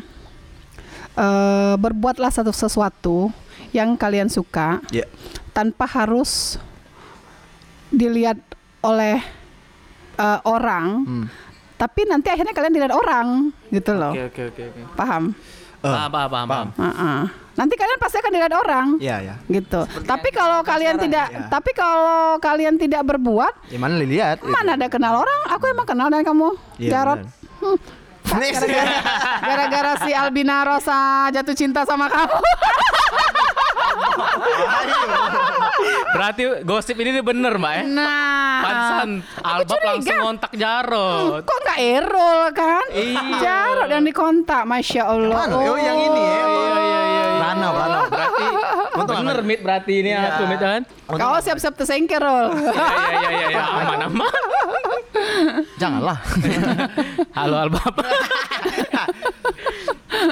[1.14, 3.30] Eh, berbuatlah satu sesuatu
[3.74, 5.06] yang kalian suka Ya.
[5.54, 6.58] tanpa harus
[7.94, 8.38] dilihat
[8.82, 9.22] oleh
[10.14, 11.26] eh, orang, Hmm.
[11.76, 14.12] tapi nanti akhirnya kalian dilihat orang, gitu loh.
[14.12, 14.82] oke oke oke.
[14.94, 15.24] Paham?
[15.80, 16.68] Paham, paham, paham, paham.
[16.76, 17.20] Heeh.
[17.54, 19.36] Nanti kalian pasti akan dilihat orang Iya, ya.
[19.46, 19.84] gitu.
[20.06, 21.46] tapi kalau kalian tidak, ya.
[21.48, 24.42] tapi kalau kalian tidak berbuat, Ya mana lihat?
[24.42, 25.40] mana ada kenal orang?
[25.50, 27.20] Aku emang kenal dengan kamu, Iya, Jarot.
[27.60, 27.78] Hmm.
[28.24, 28.96] Gara-gara,
[29.40, 32.38] gara-gara si Albina Rosa jatuh cinta sama kamu.
[36.14, 37.84] Berarti gosip ini bener, Mbak ya?
[37.90, 39.10] Nah, Pansan
[39.42, 41.42] Albab langsung ngontak Jarot.
[41.42, 42.86] kok nggak Erol kan?
[42.94, 43.22] Iya.
[43.42, 45.50] Jarot yang dikontak, masya Allah.
[45.50, 46.44] Anu, oh, yang ini ya.
[46.46, 47.24] Iya, iya, iya.
[47.42, 48.00] Rano, Rano.
[48.94, 50.30] Berarti bener mit berarti ini Iya.
[50.32, 50.82] aku mit kan?
[51.10, 52.54] Kau siap-siap tersengker, Rol.
[52.54, 54.32] Iya iya iya iya aman aman.
[55.76, 56.18] Janganlah.
[57.34, 57.94] Halo Albab.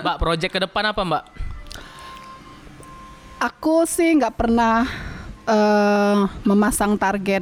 [0.02, 1.24] Mbak, project ke depan apa, Mbak?
[3.42, 4.86] Aku sih nggak pernah
[5.50, 7.42] eh, memasang target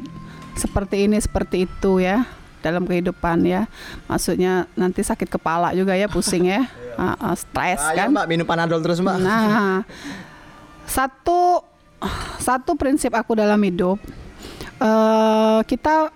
[0.55, 2.23] seperti ini seperti itu ya
[2.63, 3.67] dalam kehidupan ya.
[4.07, 6.67] Maksudnya nanti sakit kepala juga ya, pusing ya,
[6.99, 8.07] Ah, ah, stres Ayo, kan.
[8.11, 9.23] Mbak, minum panadol terus, Mbak.
[9.23, 9.87] Nah,
[10.83, 11.63] satu
[12.39, 13.99] satu prinsip aku dalam hidup
[14.83, 16.11] eh, kita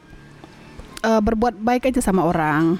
[1.04, 2.76] eh, berbuat baik aja sama orang.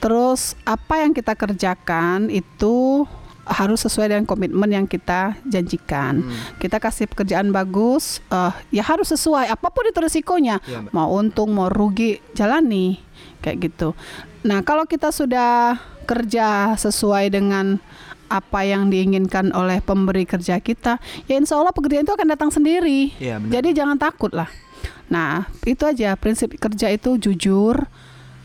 [0.00, 3.04] Terus apa yang kita kerjakan itu
[3.50, 6.22] harus sesuai dengan komitmen yang kita janjikan.
[6.62, 10.62] Kita kasih pekerjaan bagus, eh, ya harus sesuai apa pun itu risikonya.
[10.62, 10.92] Iya, Mbak.
[10.94, 13.02] mau untung, mau rugi, jalani
[13.42, 13.98] kayak gitu.
[14.46, 17.82] Nah, kalau kita sudah kerja sesuai dengan
[18.30, 23.10] apa yang diinginkan oleh pemberi kerja kita, ya insya Allah pekerjaan itu akan datang sendiri.
[23.18, 23.50] Benar.
[23.50, 24.46] Jadi jangan takut lah.
[25.10, 27.90] Nah, itu aja prinsip kerja itu jujur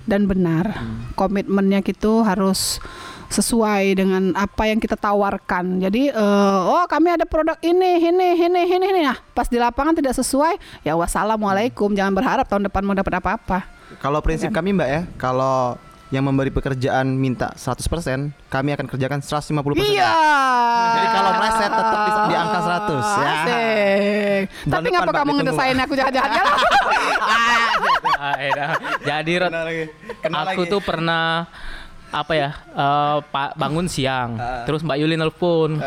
[0.09, 0.81] dan benar.
[0.81, 1.13] Hmm.
[1.13, 2.81] Komitmennya gitu harus
[3.27, 5.79] sesuai dengan apa yang kita tawarkan.
[5.79, 9.01] Jadi, eh, oh kami ada produk ini, ini, ini, ini, ini.
[9.03, 11.91] Nah, pas di lapangan tidak sesuai, ya wassalamualaikum.
[11.91, 13.59] Jangan berharap tahun depan mau dapat apa-apa.
[13.97, 14.55] Kalau prinsip Iya.
[14.55, 15.77] kami Mbak ya, kalau
[16.09, 19.81] yang memberi pekerjaan minta 100%, kami akan kerjakan 150%.
[19.83, 20.13] Iya.
[20.95, 23.25] Jadi kalau meleset tetap di, di angka 100 ya.
[23.25, 24.41] Asik.
[24.69, 26.43] Tapi ngapa kamu ngedesain aku jahat-jahat ya?
[28.15, 28.69] Ah, edah.
[29.01, 29.53] Jadi Rod,
[30.23, 31.49] aku tuh pernah
[32.09, 35.81] apa ya eh, pa- bangun siang, terus Mbak Yuli nelpon.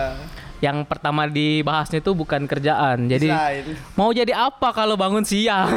[0.59, 3.64] Yang pertama dibahasnya itu bukan kerjaan, jadi Desain.
[3.94, 5.70] mau jadi apa kalau bangun siang?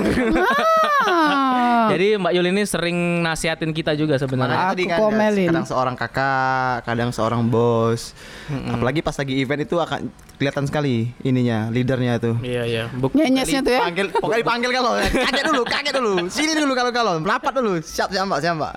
[1.05, 1.85] Ah.
[1.93, 4.73] jadi Mbak Yuli ini sering nasihatin kita juga sebenarnya.
[4.73, 5.53] Aku kan komelin.
[5.53, 8.17] kadang seorang kakak, kadang seorang bos.
[8.49, 12.31] Apalagi pas lagi event itu akan kelihatan sekali ininya, leadernya itu.
[12.41, 12.83] Iya iya.
[12.89, 13.81] Buk- Nyenyesnya tuh ya.
[13.85, 16.13] Panggil, pokoknya dipanggil kalau kaget dulu, kaget dulu.
[16.25, 17.77] Sini dulu kalau kalau, melapat dulu.
[17.77, 18.73] Siap, siap Mbak, siap Mbak.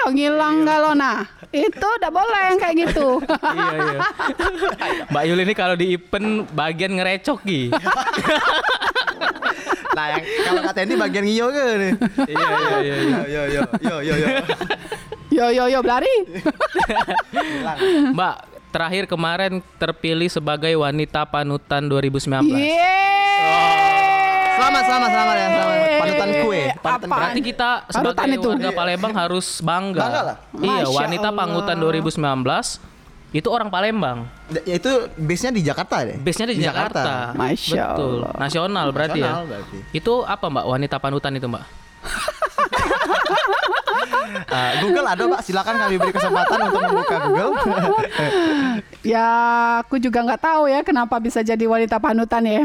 [0.00, 1.28] Ih, ngilang kalau nah.
[1.50, 3.18] Itu udah boleh yang kayak gitu.
[3.56, 3.98] iya iya.
[5.10, 7.62] Mbak Yuli ini kalau di event bagian ngerecok Gi.
[9.90, 11.92] Nah, yang kalau kata ini bagian ngiyo ke nih.
[12.30, 12.94] iya iya iya.
[12.94, 13.18] iya.
[13.26, 14.28] Yo yo yo yo yo yo.
[15.34, 16.14] Yo yo yo belari.
[18.14, 18.36] Mbak,
[18.70, 22.54] terakhir kemarin terpilih sebagai wanita panutan 2019.
[22.54, 23.79] Yeay.
[24.60, 25.76] Selamat, selamat, selamat ya, selamat.
[26.00, 27.08] Panutan kue, panutan Apaan?
[27.16, 28.48] Berarti kita sebagai Panutan itu.
[28.52, 30.00] warga Palembang harus bangga.
[30.04, 30.36] Bangga lah.
[30.52, 31.40] Iya, Masya wanita Allah.
[31.40, 32.20] panutan 2019
[33.30, 34.18] itu orang Palembang.
[34.68, 36.20] Ya, itu base-nya di Jakarta deh.
[36.20, 37.32] Base-nya di, Jakarta.
[37.32, 38.12] Masya Betul.
[38.20, 38.32] Allah.
[38.36, 39.48] Nasional berarti Nasional ya.
[39.48, 39.76] berarti.
[39.96, 41.64] Itu apa Mbak wanita panutan itu Mbak?
[44.50, 47.52] Ah, Google ada Pak, silakan kami beri kesempatan untuk membuka Google.
[49.00, 49.26] Ya,
[49.80, 52.64] aku juga nggak tahu ya kenapa bisa jadi wanita panutan ya.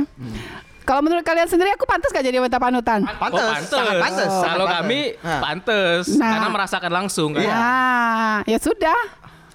[0.86, 3.02] Kalau menurut kalian sendiri aku pantas gak jadi wanita panutan?
[3.18, 3.74] Pantes, Oh, pantes.
[3.74, 4.30] sangat pantes.
[4.30, 5.42] sangat Kalau kami Nah.
[5.42, 6.30] pantes Nah.
[6.30, 7.42] karena merasakan langsung kan.
[7.44, 9.00] Nah, ya sudah.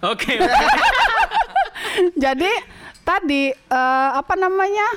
[0.02, 0.34] Oke.
[2.18, 2.50] Jadi
[3.00, 4.88] tadi eh, apa namanya?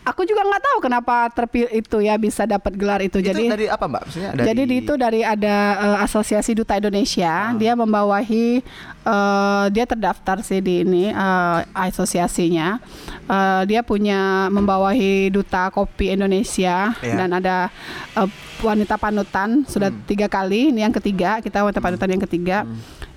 [0.00, 3.20] Aku juga nggak tahu kenapa terpilih itu ya bisa dapat gelar itu.
[3.20, 4.02] Itu Jadi dari apa Mbak?
[4.08, 6.72] Maksudnya dari Jadi di itu dari ada eh, Asosiasi Duta.
[6.72, 8.64] Indonesia, dia membawahi
[9.04, 12.80] eh, dia terdaftar sih di ini eh, asosiasinya.
[13.26, 17.14] Eh, dia punya membawahi Duta Kopi Indonesia Iya.
[17.16, 17.56] dan ada
[18.14, 18.28] eh,
[18.60, 20.04] wanita panutan sudah Hmm.
[20.04, 22.64] tiga kali, ini yang ketiga kita wanita panutan yang ketiga.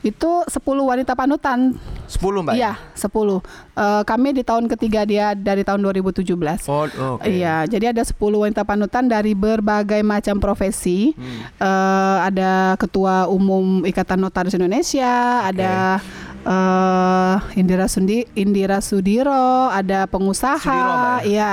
[0.04, 1.80] Itu 10 wanita panutan.
[2.12, 2.54] 10 Mbak.
[2.60, 3.40] Iya, 10.
[3.74, 6.68] Eh, kami di tahun ketiga dia dari tahun 2017.
[6.68, 6.86] Oh,
[7.18, 7.24] oke.
[7.24, 11.16] Iya, jadi ada 10 wanita panutan dari berbagai macam profesi.
[11.16, 11.40] Hmm.
[11.56, 16.04] Eh, ada Ketua Umum Ikatan Notaris Indonesia, ada
[16.44, 21.20] eh, Indira Sundi, Indira Sudiro, ada pengusaha, Sudiro, ya?
[21.24, 21.52] iya,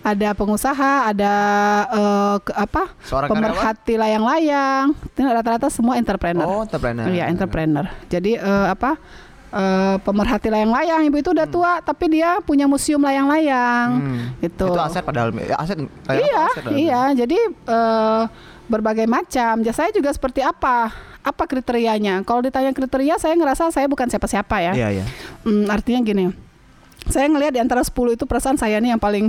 [0.00, 1.32] ada pengusaha, ada
[1.86, 2.82] eh, ke- apa?
[3.02, 4.96] Seorang pemerhati layang-layang.
[4.96, 6.42] Itu Rata-rata semua entrepreneur.
[6.42, 7.06] Oh, entrepreneur.
[7.06, 7.86] Iya, entrepreneur.
[8.06, 8.96] Jadi eh, apa?
[9.50, 14.20] eh, pemerhati layang-layang ibu itu udah tua tapi dia punya museum layang-layang Hmm.
[14.38, 14.66] gitu.
[14.68, 17.02] Itu aset padahal ya, aset Iya, aset iya.
[17.12, 18.22] Jadi eh,
[18.66, 19.58] berbagai macam.
[19.60, 20.94] Jasanya juga seperti apa?
[21.20, 22.24] Apa kriterianya?
[22.24, 24.72] Kalau ditanya kriteria, saya ngerasa saya bukan siapa-siapa ya.
[24.72, 25.04] Iya, iya.
[25.44, 26.32] Hmm, artinya gini,
[27.08, 29.28] saya ngelihat di antara 10 itu perasaan saya nih yang paling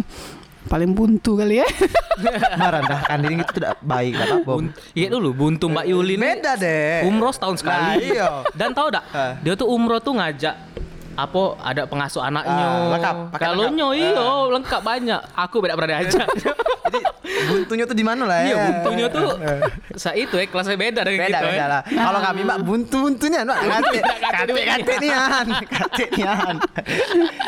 [0.71, 1.67] paling buntu kali ya.
[2.61, 4.71] Merendahkan diri itu tidak baik, tidak apa-apa.
[4.93, 7.01] Iya dulu buntu Mbak Yuli Beda deh.
[7.03, 7.81] umroh setahun sekali.
[7.81, 8.29] Nah, iya.
[8.53, 9.03] Dan tahu dak?
[9.11, 9.33] Eh.
[9.41, 10.70] Dia tuh umroh tuh ngajak
[11.13, 12.65] apa ada pengasuh anaknya.
[12.65, 13.75] Ah, lengkap, Kalau lengkap.
[13.75, 14.41] nyo iyo Ah.
[14.51, 15.21] lengkap banyak.
[15.35, 16.27] Aku beda pernah diajak.
[16.91, 16.99] Jadi
[17.47, 18.45] buntunya tuh di mana lah ya?
[18.45, 19.27] Iya buntunya tuh
[20.01, 21.47] saya itu ya kelasnya beda dengan beda kita.
[21.47, 21.65] beda ya.
[21.65, 21.81] lah.
[21.85, 26.55] Kalau kami mbak buntu buntunya, mbak kate kate kate nian, kate nian.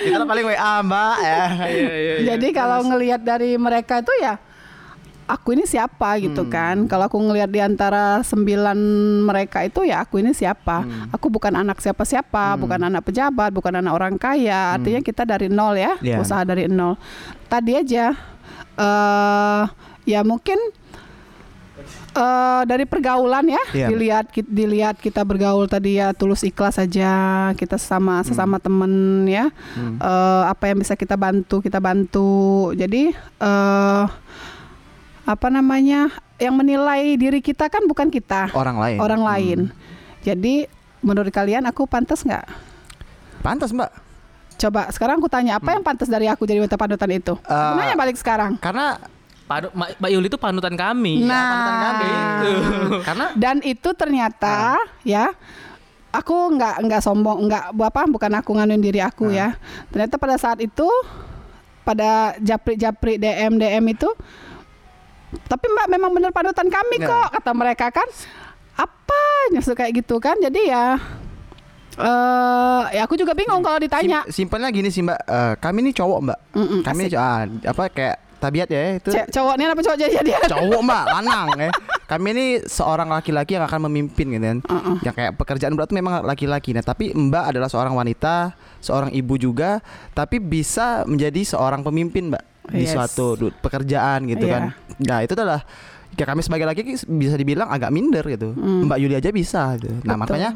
[0.10, 1.36] Lah paling wa mbak ya.
[1.60, 1.94] Iya iya.
[1.94, 2.16] iya.
[2.30, 4.40] Jadi kalau ngelihat dari mereka itu ya
[5.26, 6.86] aku ini siapa gitu kan.
[6.86, 8.76] Kalau aku ngelihat di antara sembilan
[9.24, 10.84] mereka itu ya aku ini siapa.
[11.10, 14.76] Aku bukan anak siapa-siapa, bukan anak pejabat, bukan anak orang kaya.
[14.76, 16.20] Artinya kita dari nol ya, Iya.
[16.20, 16.96] usaha dari nol.
[17.48, 18.14] Tadi aja
[18.74, 19.64] eh
[20.04, 20.58] ya mungkin
[22.14, 23.88] eh dari pergaulan ya Iya.
[23.90, 27.10] dilihat dilihat kita bergaul tadi ya tulus ikhlas saja
[27.54, 28.90] kita sama sesama temen
[29.26, 29.50] ya
[30.00, 32.30] Eh, apa yang bisa kita bantu kita bantu
[32.74, 34.06] jadi eh
[35.24, 38.98] apa namanya yang menilai diri kita kan bukan kita Orang lain.
[39.00, 39.60] orang lain
[40.24, 40.68] Jadi
[41.04, 42.48] menurut kalian aku pantas nggak?
[43.44, 43.92] Pantas mbak.
[44.56, 47.36] Coba sekarang aku tanya apa yang pantas dari aku jadi wanita panutan itu?
[47.44, 47.76] Hmm.
[47.76, 48.56] Aku nanya balik sekarang.
[48.56, 48.96] Karena
[49.44, 51.28] Padu, Mbak Mbak Yuli itu panutan kami.
[51.28, 52.00] Nah,
[53.12, 55.36] karena dan itu ternyata ya
[56.16, 59.60] aku nggak nggak sombong nggak apa bukan aku nganuin diri aku ya
[59.92, 60.88] ternyata pada saat itu
[61.84, 64.08] pada japri-japri DM DM itu
[65.44, 67.10] tapi mbak memang benar panutan kami Nggak.
[67.10, 68.08] kok kata mereka kan
[68.74, 70.86] apa nyusul kayak gitu kan jadi ya
[71.94, 75.20] eh ya aku juga bingung kalau ditanya sim- simpelnya gini sih mbak.
[75.20, 76.40] Eh, kami ini cowok mbak.
[76.52, 77.14] Mm-mm, kami asik.
[77.16, 79.08] ah, apa kayak tabiat ya itu.
[79.08, 81.70] Ce- cowoknya apa cowok jadi dia cowok mbak lanang ya
[82.04, 84.98] kami ini seorang laki-laki yang akan memimpin gitu kan Uh-uh.
[85.00, 89.80] yang kayak pekerjaan berat memang laki-laki nah tapi mbak adalah seorang wanita seorang ibu juga
[90.12, 92.92] tapi bisa menjadi seorang pemimpin mbak di Yes.
[92.92, 94.52] suatu pekerjaan gitu Iya.
[94.52, 94.64] kan
[95.00, 95.62] nah itu adalah
[96.14, 99.90] ya kami sebagai laki bisa dibilang agak minder gitu mbak Yuli aja bisa gitu.
[100.02, 100.38] nah Betul.
[100.38, 100.50] makanya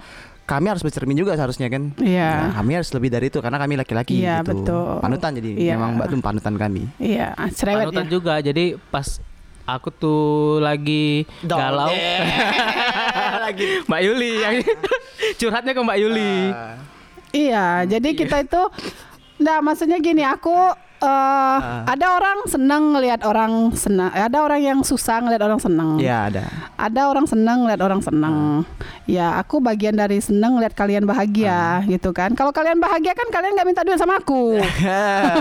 [0.45, 2.30] kami harus bercermin juga seharusnya kan Iya.
[2.47, 5.02] Nah, kami harus lebih dari itu karena kami laki-laki Iya, gitu betul.
[5.02, 5.73] panutan jadi Iya.
[5.76, 8.12] memang mbak tuh panutan kami iya cerewet panutan ya.
[8.12, 8.34] juga.
[8.39, 9.19] Jadi pas
[9.65, 10.23] aku tuh
[10.60, 11.91] lagi galau.
[13.88, 14.56] Mbak Yuli yang
[15.39, 16.36] curhatnya ke Mbak Yuli.
[17.30, 18.62] Iya, jadi kita itu
[19.38, 20.54] Nah, maksudnya gini, aku
[20.97, 26.02] eh ada orang senang ngelihat orang senang, ada orang yang susah ngelihat orang senang.
[26.02, 28.65] Iya ada Ada orang senang ngelihat orang senang.
[29.06, 32.34] Ya, aku bagian dari senang ngelihat kalian bahagia, gitu kan.
[32.34, 34.58] Kalau kalian bahagia kan kalian nggak minta duit sama aku.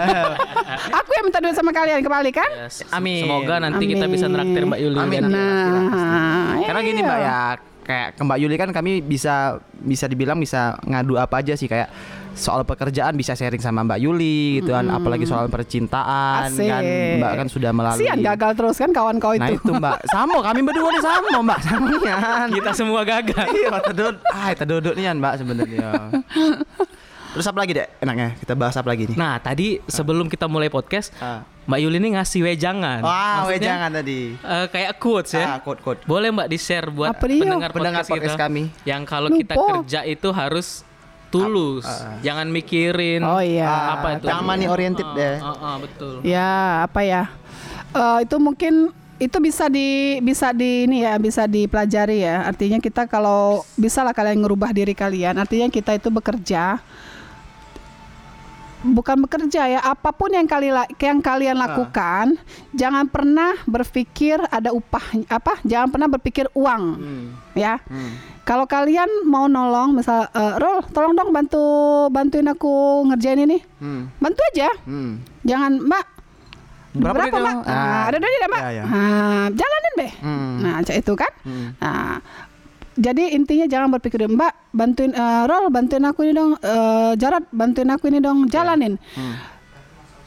[1.00, 2.50] aku yang minta duit sama kalian kembali kan?
[2.60, 2.84] Yes.
[2.90, 3.24] Amin.
[3.24, 4.34] Semoga nanti kita bisa Amin.
[4.36, 4.96] neraktir Mbak Yuli.
[4.98, 5.20] Amin.
[5.22, 7.08] dan- Nah, Karena gini iya.
[7.08, 7.38] Mbak ya,
[7.80, 11.88] kayak ke Mbak Yuli kan kami bisa bisa dibilang bisa ngadu apa aja sih kayak
[12.36, 16.68] soal pekerjaan bisa sharing sama Mbak Yuli gitu kan, apalagi soal percintaan Asik.
[16.68, 16.82] kan
[17.16, 18.04] Mbak kan sudah melalui.
[18.04, 19.58] Sian gagal terus kan kawan kau Nah itu.
[19.58, 22.48] itu Mbak, sama kami berdua nih sama Mbak, sama nian.
[22.52, 23.46] Kita semua gagal.
[23.48, 25.88] Iya, kita duduk, ah kita duduk nian Mbak sebenarnya.
[27.34, 28.00] Terus apa lagi dek?
[28.00, 29.16] Enaknya kita bahas apa lagi nih?
[29.16, 31.44] Nah, tadi sebelum kita mulai podcast, Ah.
[31.66, 33.02] Mbak Yuli ini ngasih wejangan.
[33.02, 34.20] Wah, Maksudnya, jangan tadi.
[34.32, 35.44] eh, kayak quotes ya.
[35.44, 36.00] Ah, quote quote.
[36.06, 37.42] Boleh Mbak di-share buat Apa dia?
[37.42, 38.62] pendengar, Pendengar podcast, podcast kita kami.
[38.86, 40.85] Yang kalau kita kerja itu harus
[41.42, 41.86] tulus.
[42.20, 43.98] Jangan mikirin Oh iya.
[43.98, 44.26] apa itu.
[44.26, 45.36] Jangan money oriented Ah, deh.
[45.40, 46.14] ah, ah, betul.
[46.24, 46.52] Ya,
[46.84, 47.22] apa ya?
[47.92, 52.44] Eh, itu mungkin itu bisa di bisa di ini ya, bisa dipelajari ya.
[52.44, 55.36] Artinya kita kalau bisa lah kalian ngerubah diri kalian.
[55.36, 56.80] Artinya kita itu bekerja
[58.86, 60.70] bukan bekerja ya, apa pun yang kali
[61.02, 62.38] yang kalian lakukan,
[62.70, 65.58] jangan pernah berpikir ada upah apa?
[65.66, 66.82] Jangan pernah berpikir uang.
[67.56, 67.82] Ya.
[68.46, 71.58] Kalau kalian mau nolong misal eh, Rol, tolong dong bantu
[72.08, 73.58] bantuin aku ngerjain ini.
[73.82, 74.06] Hmm.
[74.22, 74.70] Bantu aja.
[74.86, 75.18] Hmm.
[75.42, 76.06] Jangan Mbak
[76.96, 77.56] Berapa Berapa, Mbak?
[77.68, 78.02] Ah, Ah.
[78.08, 78.60] ada duit tidak, Mbak?
[78.62, 78.84] Ya, ya.
[78.88, 80.08] Ah, jalanin, Be.
[80.24, 80.52] Hmm.
[80.64, 81.32] Nah, itu kan.
[81.44, 81.68] Hmm.
[81.76, 82.16] Nah,
[82.96, 86.56] jadi intinya jangan berpikir, Mbak, bantuin eh, Rol, bantuin aku ini dong.
[86.56, 88.48] Eh, Jarot, bantuin aku ini dong.
[88.48, 88.96] Jalanin.
[89.12, 89.34] Hmm.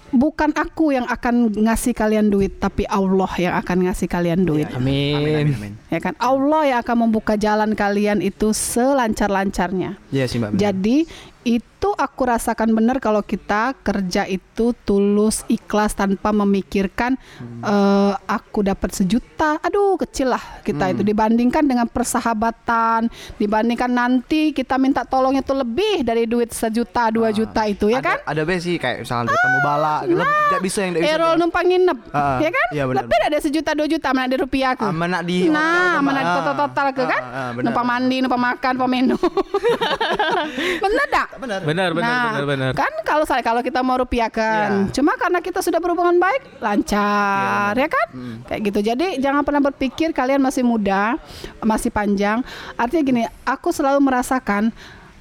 [0.10, 4.68] Bukan aku yang akan ngasih kalian duit, tapi Allah yang akan ngasih kalian duit.
[4.74, 5.16] Amin.
[5.16, 5.74] Amin, amin, amin.
[5.90, 6.14] Ya kan?
[6.18, 9.98] Allah yang akan membuka jalan kalian itu selancar-lancarnya.
[10.10, 10.58] Iya sih Mbak.
[10.58, 11.06] Jadi
[11.50, 17.18] itu aku rasakan benar kalau kita kerja itu tulus, ikhlas tanpa memikirkan
[17.60, 19.58] eh, aku dapat sejuta.
[19.60, 26.06] Aduh, kecil lah kita itu dibandingkan dengan persahabatan, dibandingkan nanti kita minta tolongnya tuh lebih
[26.06, 28.18] dari duit sejuta, dua juta itu ya ada, kan?
[28.30, 31.14] Ada be sih kayak misalnya ketemu bala, nah, bisa yang tidak bisa.
[31.16, 32.68] Errol numpang nginep, Ah, ya kan?
[32.70, 32.98] iya benar.
[33.02, 34.86] lebih dari sejuta dua juta mana di rupiah aku.
[34.86, 37.22] Ah, mana di Nah, mana total total ke Ah, kan?
[37.24, 37.64] ah, benar.
[37.66, 39.18] numpang mandi, numpang makan, numpang minum.
[40.84, 41.39] bener dak?
[41.40, 41.60] Benar.
[41.64, 42.72] Benar, benar, nah, benar, benar.
[42.76, 44.94] kan kalau saya kalau kita mau rupiahkan, Iya.
[44.94, 48.08] cuma karena kita sudah berhubungan baik, lancar, ya kan?
[48.12, 48.36] Hmm.
[48.46, 48.80] Kayak gitu.
[48.92, 51.16] Jadi jangan pernah berpikir kalian masih muda,
[51.64, 52.44] masih panjang.
[52.76, 54.70] Artinya gini, aku selalu merasakan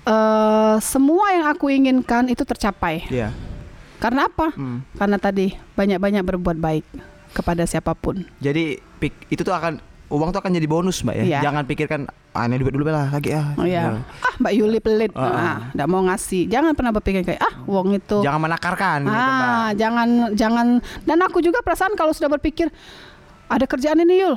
[0.05, 3.07] eh, semua yang aku inginkan itu tercapai.
[3.09, 3.31] Iya.
[3.99, 4.55] Karena apa?
[4.55, 4.83] Hmm.
[4.95, 6.85] Karena tadi banyak-banyak berbuat baik
[7.35, 8.25] kepada siapa pun.
[8.41, 8.79] Jadi
[9.31, 9.79] itu tuh akan
[10.09, 11.25] uang tuh akan jadi bonus mbak ya.
[11.27, 11.39] Iya.
[11.45, 13.43] Jangan pikirkan ah ini duit dulu lah lagi ya.
[13.55, 14.01] Oh ya.
[14.19, 15.13] Ah, Mbak Yuli pelit.
[15.13, 15.57] Ah, ah.
[15.71, 16.47] Nggak mau ngasih.
[16.47, 18.21] Jangan pernah berpikir kayak ah, uang itu.
[18.21, 19.49] Jangan menakarkan gitu mbak.
[19.51, 20.67] Ah, jangan jangan
[21.03, 22.73] dan aku juga perasaan kalau sudah berpikir
[23.47, 24.37] ada kerjaan ini Yul.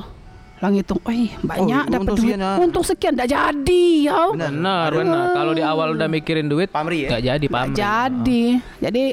[0.60, 2.38] Lang hitung, eh banyak Oh, dapat untung duit.
[2.38, 2.57] sekian, ah.
[2.60, 4.21] Untung sekian enggak jadi, ya.
[4.29, 4.51] Benar.
[4.51, 5.25] Benar, benar.
[5.34, 7.10] Kalau di awal udah mikirin duit, Pamri ya?
[7.10, 7.75] nggak jadi Nggak pamri.
[7.75, 8.43] jadi.
[8.77, 9.03] Jadi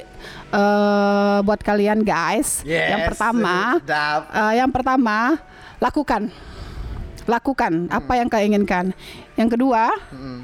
[0.50, 4.20] eh buat kalian guys, yang Yes, pertama sedap.
[4.28, 5.40] eh, yang pertama
[5.78, 6.30] lakukan.
[7.28, 8.96] Lakukan apa yang kalian inginkan.
[9.36, 9.92] Yang kedua,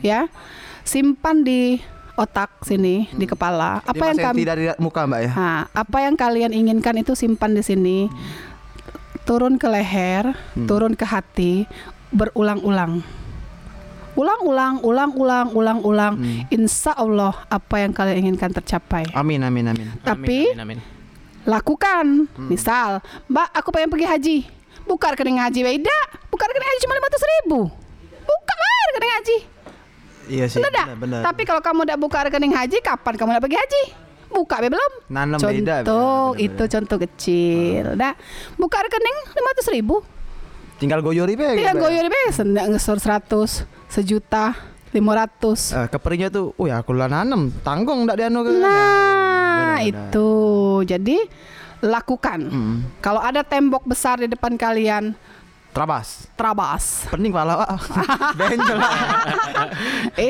[0.05, 0.29] ya,
[0.85, 1.81] simpan di
[2.15, 3.81] otak sini, di kepala.
[3.83, 5.31] Apa yang kami tidak di muka mbak ya?
[5.35, 8.13] Nah, apa yang kalian inginkan itu simpan di sini.
[9.25, 10.37] Turun ke leher,
[10.69, 11.65] turun ke hati,
[12.13, 13.01] berulang-ulang.
[14.15, 16.15] Ulang-ulang, ulang-ulang, ulang-ulang.
[16.21, 16.47] Hmm.
[16.53, 19.09] Insya Allah apa yang kalian inginkan tercapai.
[19.11, 19.89] Amin amin amin.
[20.07, 20.79] Tapi Amin, amin, amin.
[21.49, 22.31] lakukan.
[22.31, 22.47] Hmm.
[22.47, 24.39] Misal, Mbak, aku pengen pergi haji.
[24.85, 25.99] Buka rekening haji, beda.
[26.29, 27.61] Buka rekening haji cuma 500 ribu.
[28.25, 29.37] Buka lah rekening haji.
[30.25, 30.61] Iya sih.
[30.61, 31.21] Benar benar.
[31.25, 33.83] Tapi kalau kamu udah buka rekening haji, kapan kamu udah pergi haji?
[34.35, 34.93] Buka be belum?
[35.15, 37.85] Nanam contoh beda, benar, benar, itu contoh kecil.
[37.95, 38.13] Dah,
[38.59, 39.97] buka rekening 500 ribu.
[40.75, 41.55] tinggal goyor ibe.
[41.55, 44.59] Tinggal goyor be, sendak ngesor 100, sejuta,
[44.91, 45.71] 500.
[45.71, 48.43] Eh, keperinya tuh, oh ya aku lah nanam, tanggung ndak dianu.
[48.43, 49.87] Nah, benar.
[49.87, 50.31] itu.
[50.83, 51.17] Jadi
[51.85, 52.41] lakukan.
[52.49, 52.77] Hmm.
[53.05, 55.13] Kalau ada tembok besar di depan kalian,
[55.75, 56.31] Trabas.
[56.39, 57.03] terabas.
[57.11, 57.71] Pening pala Pak.
[58.39, 58.79] Benjol.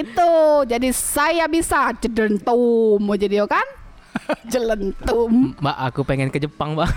[0.00, 0.32] Itu.
[0.64, 3.64] Jadi saya bisa jedentum mau jadi yo kan?
[4.48, 5.52] Jelentum.
[5.60, 6.88] Mbak, aku pengen ke Jepang, Mbak.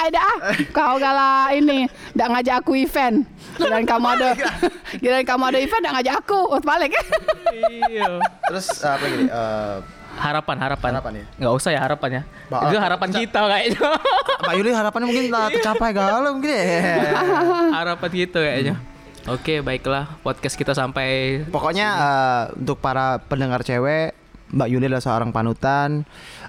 [0.00, 1.84] Ada ah, kau gala ini,
[2.16, 3.20] ndak ngajak aku event.
[3.60, 4.32] Dan kamu ada,
[4.96, 6.40] kirain kamu ada event, ndak ngajak aku.
[6.56, 6.96] Oh, balik.
[7.84, 8.16] iya.
[8.48, 9.16] Terus apa lagi?
[9.24, 9.28] nih?
[10.16, 10.90] Harapan, harapan.
[10.94, 11.24] Harapan ya?
[11.38, 12.22] Nggak usah ya harapan ya.
[12.48, 13.80] Mbak, Itu harapan kita kayaknya.
[14.40, 17.12] Mbak Yuli harapannya mungkin lah tercapai galau mungkin ya.
[17.72, 18.74] harapan gitu kayaknya.
[19.28, 20.16] Oke, baiklah.
[20.20, 24.16] Podcast kita sampai Pokoknya eh, untuk para pendengar cewek,
[24.50, 26.02] Mbak Yuli adalah seorang panutan.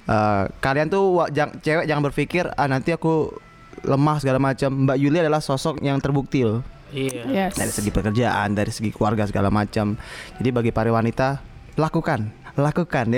[0.04, 3.30] Eh, kalian tuh jang- cewek jangan berpikir ah nanti aku
[3.82, 4.88] lemah segala macam.
[4.88, 6.64] Mbak Yuli adalah sosok yang terbukti loh.
[6.92, 7.24] Iya.
[7.24, 7.56] Yes.
[7.56, 9.96] Dari segi pekerjaan, dari segi keluarga segala macam.
[10.36, 11.40] Jadi bagi para wanita,
[11.80, 13.12] lakukan, lakukan.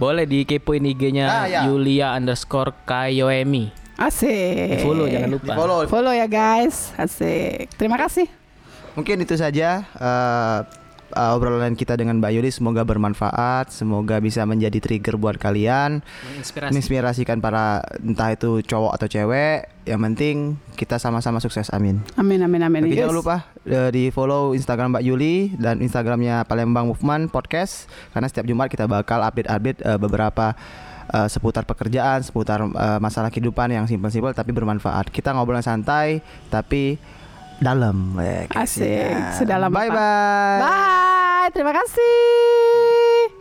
[0.00, 1.60] Boleh dikepoin IG-nya Ah, ya.
[1.68, 3.70] Yulia underscore Kayoemi.
[4.00, 4.68] Asik.
[4.72, 5.44] Di follow jangan lupa.
[5.44, 5.78] Di follow.
[5.84, 6.96] Follow ya guys.
[6.96, 7.68] Asik.
[7.76, 8.24] Terima kasih.
[8.96, 10.58] Mungkin itu saja eh,
[11.10, 12.50] eh, obrolan kita dengan Mbak Yuli.
[12.50, 16.00] Semoga bermanfaat, semoga bisa menjadi trigger buat kalian.
[16.00, 16.70] Menginspirasi.
[16.70, 22.62] menginspirasikan para entah itu cowok atau cewek yang penting kita sama-sama sukses amin Amin amin
[22.62, 22.80] amin.
[22.84, 23.00] Tapi Yes.
[23.02, 28.44] jangan lupa eh, di follow Instagram Mbak Yuli dan Instagramnya Palembang Movement Podcast karena setiap
[28.44, 30.52] Jumat kita bakal update-update eh, beberapa
[31.08, 35.08] eh, seputar pekerjaan, seputar eh, masalah kehidupan yang simpel-simpel tapi bermanfaat.
[35.08, 37.00] Kita ngobrol santai tapi
[37.60, 38.16] dalam.
[38.18, 38.82] Eh, Asik.
[38.82, 39.36] kasihnya.
[39.36, 40.60] Sedalam Bye bye.
[40.64, 41.48] Bye.
[41.52, 43.39] Terima kasih.